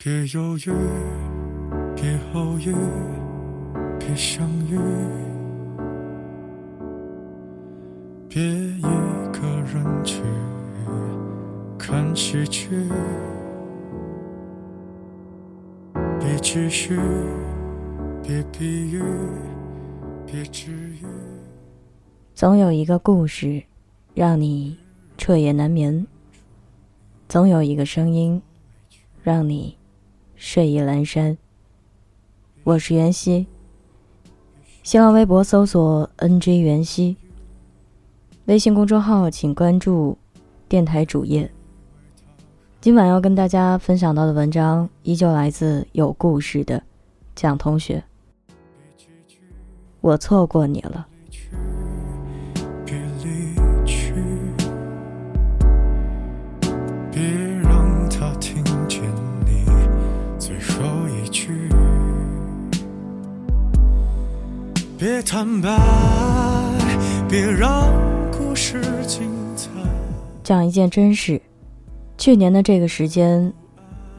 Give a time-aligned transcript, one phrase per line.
[0.00, 0.70] 别犹豫，
[1.96, 2.72] 别后悔，
[3.98, 4.78] 别相遇，
[8.28, 8.82] 别一
[9.32, 10.22] 个人去
[11.76, 12.68] 看喜剧，
[16.20, 16.96] 别继续，
[18.22, 19.02] 别比喻，
[20.24, 21.04] 别治愈。
[22.36, 23.64] 总有一个故事，
[24.14, 24.78] 让你
[25.16, 26.06] 彻夜难眠；
[27.28, 28.40] 总有一个声音，
[29.24, 29.76] 让你
[30.38, 31.36] 睡意阑珊。
[32.62, 33.48] 我是袁熙，
[34.84, 37.16] 新浪微博搜索 “ng 袁熙”，
[38.46, 40.16] 微信公众号请关注
[40.68, 41.50] 电台主页。
[42.80, 46.80] 今晚要跟大家分享到的文章，依旧来自有故事的
[47.34, 48.00] 蒋同学。
[50.00, 51.08] 我错过你了。
[65.30, 65.68] 坦白，
[67.28, 67.86] 别让
[68.32, 69.68] 故事精彩。
[70.42, 71.38] 讲一件真事，
[72.16, 73.52] 去年的这个时间，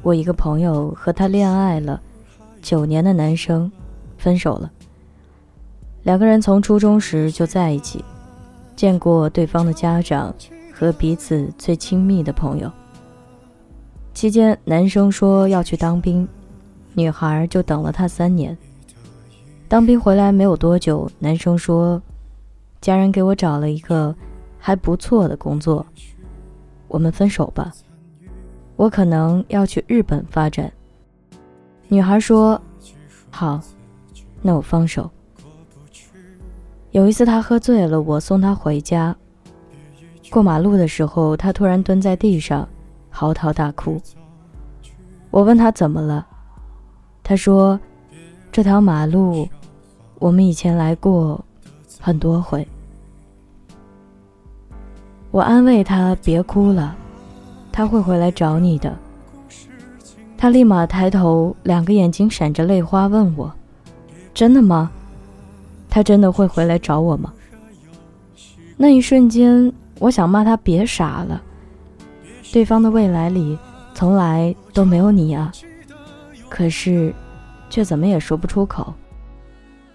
[0.04, 2.00] 我一个朋友和他恋爱了
[2.62, 3.72] 九年的男生
[4.20, 4.72] 分手了。
[6.04, 8.06] 两个人从初中时就在一起，
[8.76, 10.32] 见过对方的家长
[10.72, 12.72] 和彼此最亲密的朋友。
[14.14, 16.28] 期间，男生说要去当兵，
[16.94, 18.56] 女孩就等了他三年。
[19.70, 22.02] 当兵回来没有多久，男生说，
[22.82, 24.16] 家人给我找了一个
[24.58, 25.86] 还不错的工作，
[26.88, 27.72] 我们分手吧。
[28.76, 30.72] 我可能要去日本发展。
[31.88, 32.60] 女孩说，
[33.30, 33.62] 好，
[34.42, 35.08] 那我放手。
[36.90, 39.16] 有一次他喝醉了，我送他回家。
[40.32, 42.68] 过马路的时候，他突然蹲在地上，
[43.12, 44.02] 嚎啕大哭。
[45.30, 46.26] 我问他怎么了，
[47.22, 47.80] 他说
[48.52, 49.48] ：“这条马路，
[50.20, 51.44] 我们以前来过
[52.00, 52.68] 很多回。”
[55.32, 56.96] 我安慰他别哭了，
[57.72, 58.96] 他会回来找你的。
[60.38, 63.54] 他立马抬头，两个眼睛闪着泪花，问我
[64.34, 64.92] ：“真的吗？”
[65.90, 67.34] 他真的会回来找我吗？
[68.78, 71.42] 那一瞬间，我想骂他别傻了。
[72.52, 73.58] 对方的未来里
[73.94, 75.52] 从来都没有你啊，
[76.48, 77.14] 可是，
[77.70, 78.94] 却怎么也说不出口，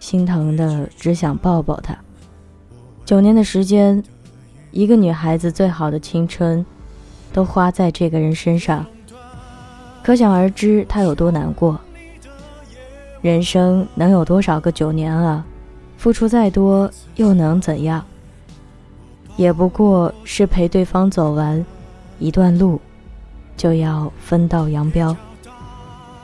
[0.04, 1.96] 心疼的只想抱抱他。
[3.06, 4.04] 九年的时间，
[4.70, 6.62] 一个女孩子最好的青春，
[7.32, 8.84] 都花在这个人身上，
[10.02, 11.80] 可想而知他有多难过。
[13.22, 15.42] 人生能有多少个九年啊？
[15.96, 18.04] 付出再多又能怎样？
[19.36, 21.64] 也不过是陪对方走完
[22.18, 22.78] 一段路，
[23.56, 25.16] 就要分道扬镳。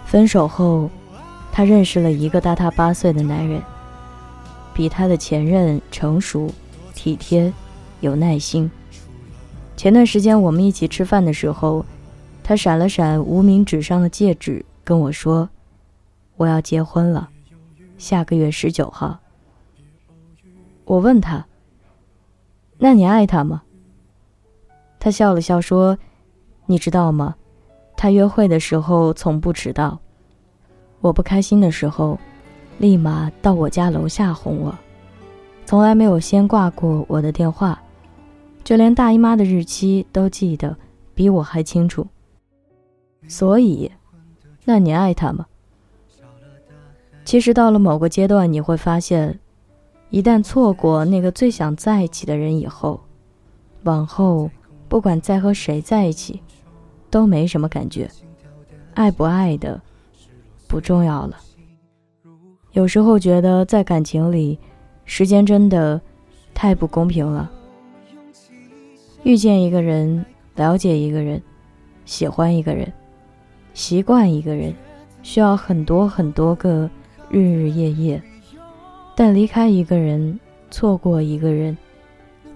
[0.04, 0.90] 分手后，
[1.50, 3.62] 他认识了一个大他八岁的男人，
[4.74, 6.52] 比他的前任成熟、
[6.94, 7.52] 体贴、
[8.00, 8.70] 有耐心。
[9.76, 11.84] 前段时间我们一起吃饭的时候，
[12.42, 15.48] 他闪了闪无名指上的戒指，跟我说
[16.36, 17.30] ：“我要结婚了，
[17.96, 19.18] 下个月十九号。”
[20.84, 21.46] 我问他
[22.78, 23.62] ：“那你爱他吗？”
[24.98, 25.96] 他笑了笑说
[26.66, 27.36] ：“你知道吗？
[27.96, 29.98] 他约会的时候从不迟到。
[31.00, 32.18] 我不开心的时候，
[32.80, 34.74] 立马到我家楼下哄我，
[35.66, 37.80] 从来没有先挂过我的电话，
[38.64, 40.74] 就连大姨妈的日期都记得
[41.14, 42.06] 比我还清楚。
[43.28, 43.92] 所以，
[44.64, 45.46] 那你爱他吗？
[47.22, 49.38] 其实到了某个阶段，你会发现。”
[50.08, 53.00] 一旦错过那个最想在一起的人以后，
[53.84, 54.50] 往后
[54.88, 56.42] 不管再和谁在一起，
[57.10, 58.10] 都没什么感觉，
[58.94, 59.80] 爱不爱的
[60.66, 61.36] 不重要了。
[62.72, 64.58] 有时候觉得在感情里，
[65.04, 66.00] 时间真的
[66.54, 67.50] 太不公平了。
[69.24, 71.42] 遇见一个人，了解一个人，
[72.04, 72.90] 喜欢一个人，
[73.74, 74.72] 习惯一个人，
[75.22, 76.88] 需要很多很多个
[77.28, 78.22] 日日夜夜。
[79.16, 80.38] 但离开一个人，
[80.70, 81.76] 错过一个人，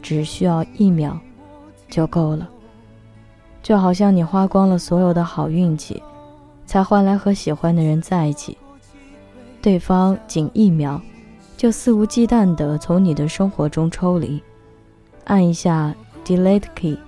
[0.01, 1.19] 只需要一秒
[1.89, 2.49] 就够了。
[3.63, 6.01] 就好像你花光了所有的好运气，
[6.65, 8.57] 才换来和喜欢的人在一起，
[9.65, 11.01] 对方仅一秒
[11.57, 14.39] 就肆无忌惮地从你的生活中抽离，
[15.25, 16.99] 按一下 delete key，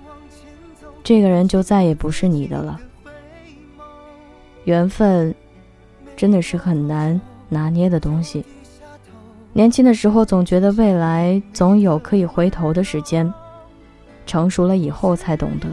[1.03, 2.81] 这个人就再也不是你的了。
[4.63, 5.35] 缘分
[6.15, 8.43] 真的是很难拿捏的东西。
[9.53, 13.31] 年轻的时候总觉得未来总有可以回头的时间，
[14.25, 15.69] 成熟了以后才懂得，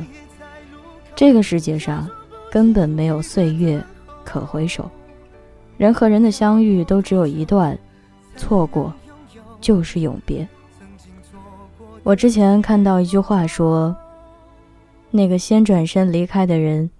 [1.16, 2.06] 这个世界上
[2.50, 3.82] 根本没有岁月
[4.22, 4.90] 可回首。
[5.76, 7.78] 人和人的相遇都只有一段，
[8.36, 8.92] 错过
[9.60, 10.46] 就是永别。
[12.02, 13.96] 我之前看到一句话说
[15.10, 16.90] ：“那个先转身离开的人，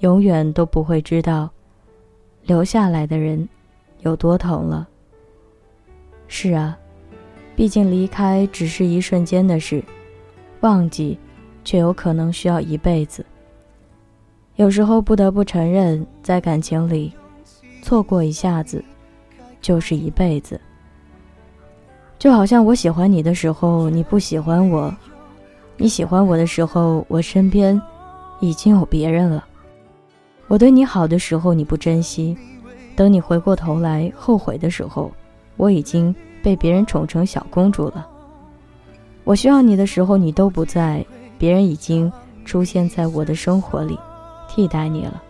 [0.00, 1.48] 永远都不会知道，
[2.44, 3.48] 留下来的人
[4.00, 4.88] 有多疼了。”
[6.28, 6.76] 是啊，
[7.56, 9.82] 毕竟离开只是一瞬间的事，
[10.60, 11.18] 忘记
[11.64, 13.24] 却有可能需要一辈子。
[14.56, 17.12] 有时候不得不承认，在感情里。
[17.88, 18.84] 错过一下子，
[19.62, 20.60] 就是一辈子。
[22.18, 24.94] 就好像我喜欢你的时候，你不喜欢我；
[25.78, 27.80] 你喜欢我的时候，我身边
[28.40, 29.42] 已经有别人了。
[30.48, 32.36] 我对你好的时候你不珍惜，
[32.94, 35.10] 等你回过头来后悔的时候，
[35.56, 38.06] 我已经被别人宠成小公主了。
[39.24, 41.02] 我需要你的时候你都不在，
[41.38, 42.12] 别人已经
[42.44, 43.98] 出现在我的生活里，
[44.46, 45.22] 替代你了。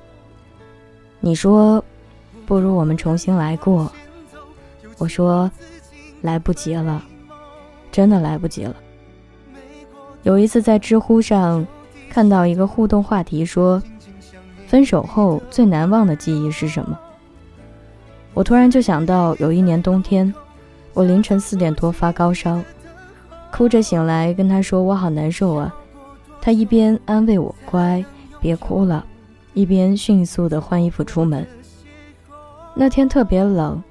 [1.21, 1.81] 你说。
[2.49, 3.93] 不如我们重新来过。
[4.97, 5.51] 我说，
[6.23, 7.05] 来不及了，
[7.93, 8.75] 真的来不及了。
[10.23, 11.65] 有一次在知乎上
[12.09, 13.83] 看到一个互动话题，说
[14.67, 16.99] 分手后最难忘的记忆是什么？
[18.33, 20.33] 我突然就想到，有一年冬天，
[20.95, 22.59] 我凌晨四点多发高烧，
[23.53, 25.75] 哭着醒来跟他说我好难受啊。
[26.41, 28.03] 他一边安慰我乖，
[28.41, 29.05] 别哭了，
[29.53, 31.47] 一边迅速的换衣服出门。
[32.81, 33.83] 那天特别冷，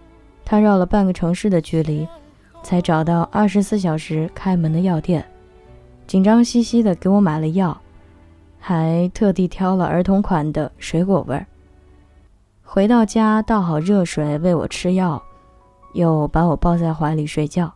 [0.46, 2.08] 他绕了半个城市的距离，
[2.64, 5.26] 才找到二十四小时开门的药店，
[6.08, 7.78] 紧张兮兮的给我买了药，
[8.58, 11.46] 还特地挑了儿童款的水果味儿。
[12.64, 15.22] 回到家倒好热水喂我吃药，
[15.94, 17.70] 又把我抱在怀里睡觉，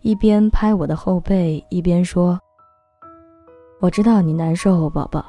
[0.00, 2.40] 一边拍我的后背一边说
[3.80, 5.22] ：“我知道你难受，宝宝。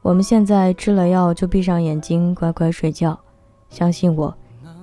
[0.00, 3.18] 我们现在吃了药就闭上眼睛乖乖睡觉。”
[3.70, 4.34] 相信我，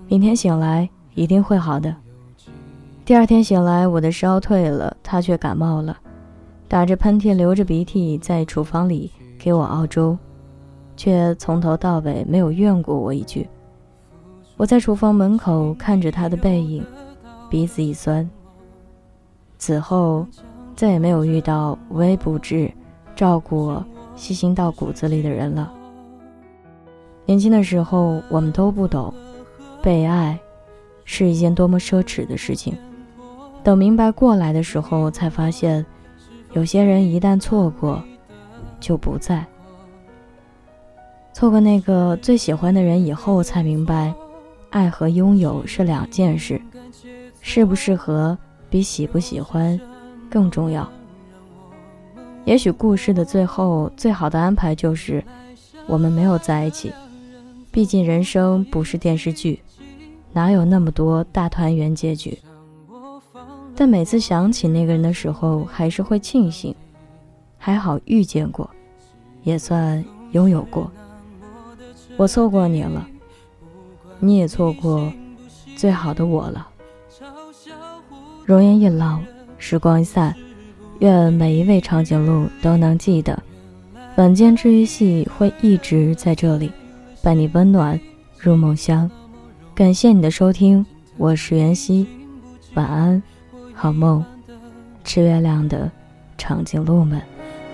[0.07, 1.93] 明天醒来一定会好的。
[3.05, 5.95] 第二天醒来，我的烧退了，他却感冒了，
[6.67, 10.17] 打着喷嚏，流着鼻涕，在厨房里给我熬粥，
[10.95, 13.47] 却从头到尾没有怨过我一句。
[14.55, 16.83] 我在厨房门口看着他的背影，
[17.49, 18.27] 鼻子一酸。
[19.57, 20.25] 此后，
[20.75, 22.71] 再也没有遇到无微不至、
[23.15, 23.85] 照顾我、
[24.15, 25.71] 细心到骨子里的人了。
[27.27, 29.13] 年轻的时候，我们都不懂，
[29.81, 30.39] 被爱
[31.03, 32.73] 是一件多么奢侈的事情。
[33.61, 35.85] 等明白过来的时候，才发现，
[36.53, 38.01] 有些人一旦错过，
[38.79, 39.45] 就不在。
[41.33, 44.13] 错过那个最喜欢的人以后，才明白，
[44.69, 46.61] 爱和拥有是两件事，
[47.41, 48.37] 适不适合
[48.69, 49.77] 比喜不喜欢
[50.29, 50.89] 更重要。
[52.45, 55.21] 也许故事的最后，最好的安排就是
[55.87, 56.89] 我们没有在一起。
[57.77, 59.61] 毕竟人生不是电视剧，
[60.33, 62.35] 哪有那么多大团圆结局？
[63.75, 66.73] 但每次想起那个人的时候，还是会庆幸，
[67.55, 68.67] 还好遇见过，
[69.43, 70.91] 也算拥有过。
[72.17, 73.07] 我错过你了，
[74.19, 75.13] 你也错过
[75.75, 76.67] 最好的我了。
[78.43, 79.19] 容颜一老，
[79.59, 80.35] 时光一散，
[80.97, 83.37] 愿每一位长颈鹿都能记得，
[84.15, 86.71] 晚间治愈系会一直在这里。
[87.27, 87.99] 伴你温暖
[88.39, 89.11] 入梦乡，
[89.75, 90.85] 感谢你的收听，
[91.17, 92.07] 我是袁熙，
[92.73, 93.21] 晚安，
[93.73, 94.23] 好梦，
[95.03, 95.91] 吃月亮的
[96.37, 97.21] 长颈鹿们。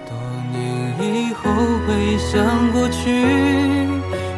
[0.10, 0.16] 多
[0.52, 1.52] 年以后
[1.86, 3.28] 回想过去，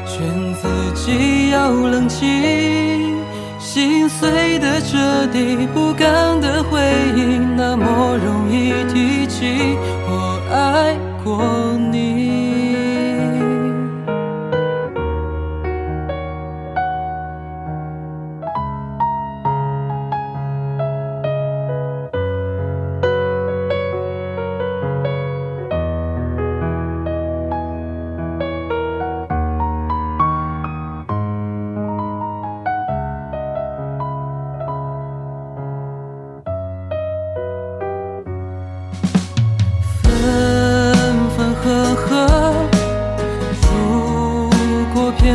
[0.06, 3.18] 劝自己要冷静，
[3.58, 6.78] 心碎的彻底，不甘的回
[7.16, 9.78] 忆，那么容易提起，
[10.10, 11.42] 我爱过
[11.90, 12.35] 你。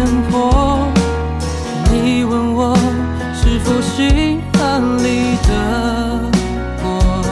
[0.01, 0.87] 颠簸，
[1.93, 2.75] 你问我
[3.35, 5.51] 是否心安理得
[6.83, 7.23] 过？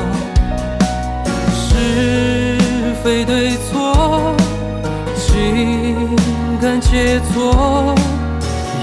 [1.54, 4.36] 是非对错，
[5.16, 6.14] 情
[6.60, 7.96] 感切磋，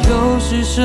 [0.09, 0.81] 又是什？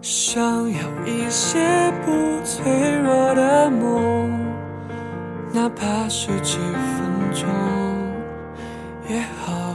[0.00, 0.40] 想
[0.70, 1.58] 要一些
[2.04, 2.12] 不
[2.44, 2.64] 脆
[3.02, 4.30] 弱的梦，
[5.52, 7.48] 哪怕是几分钟
[9.08, 9.74] 也好，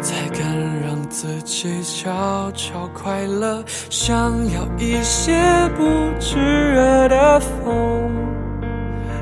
[0.00, 0.40] 才敢
[0.86, 3.64] 让自己悄悄快乐。
[3.90, 5.32] 想要一些
[5.76, 5.84] 不
[6.20, 8.12] 炙热的风，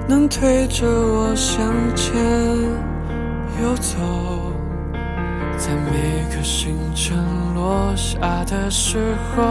[0.06, 2.14] 能推着我向前
[3.62, 3.96] 游走。
[5.58, 7.16] 在每个星辰
[7.54, 8.98] 落下的时
[9.36, 9.42] 候，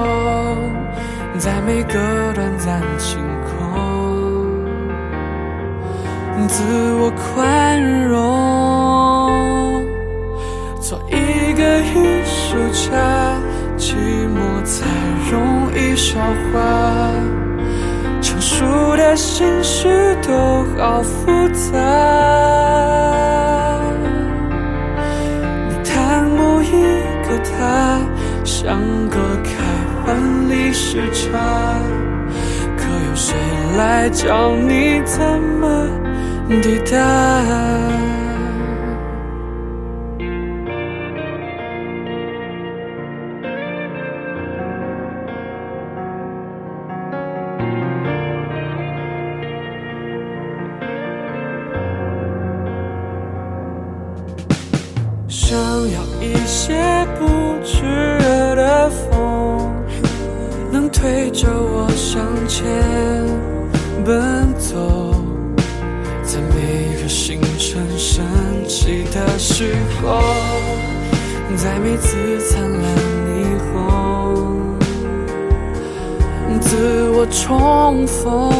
[1.37, 1.93] 在每个
[2.33, 3.55] 短暂晴空，
[6.47, 6.63] 自
[6.95, 8.19] 我宽容，
[10.81, 11.93] 做一个艺
[12.25, 13.39] 术家，
[13.77, 13.95] 寂
[14.27, 14.85] 寞才
[15.31, 16.19] 容易消
[16.51, 16.59] 化，
[18.21, 23.00] 成熟的心事都好复杂。
[34.11, 35.87] 教你怎么
[36.61, 36.97] 抵达？
[55.27, 56.75] 想要一些
[57.17, 57.27] 不
[57.63, 59.71] 炙热的风，
[60.71, 62.65] 能推着我向前
[64.03, 65.13] 奔走，
[66.23, 68.25] 在每个星辰升
[68.67, 70.21] 起的时候，
[71.55, 72.17] 在每次
[72.49, 72.81] 灿烂
[73.27, 73.29] 霓
[73.73, 74.75] 虹，
[76.59, 78.51] 自我重逢，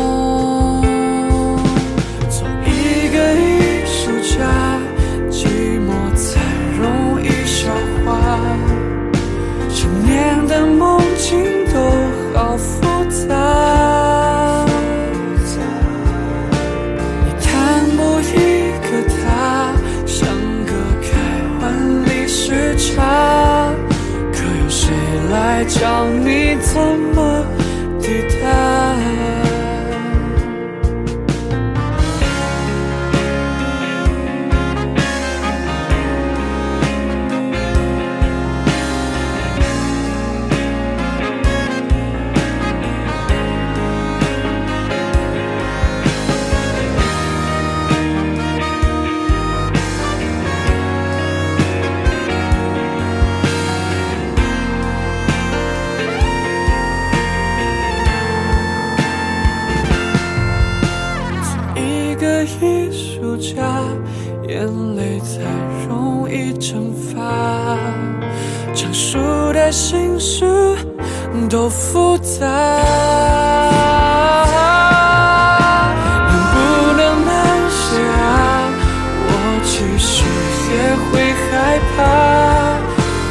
[64.48, 65.41] 眼泪才
[65.88, 67.77] 容易蒸发
[68.74, 69.18] 成熟
[69.53, 70.75] 的心事
[71.50, 72.46] 都复杂。
[76.27, 76.58] 能不
[76.98, 77.30] 能慢
[77.70, 78.72] 些啊
[79.27, 79.30] 我
[79.63, 80.24] 其实
[80.72, 80.74] 也
[81.08, 81.50] 会害
[81.96, 81.98] 怕。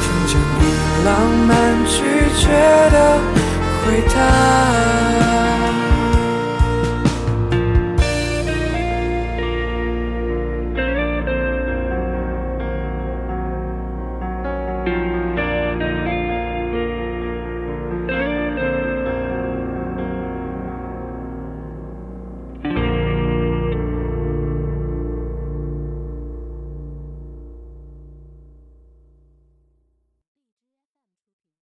[0.02, 0.62] 听见你
[1.04, 1.08] 浪
[1.48, 1.50] 漫
[1.86, 1.96] 拒
[2.38, 2.42] 绝
[2.90, 2.96] 的
[3.84, 4.69] 回答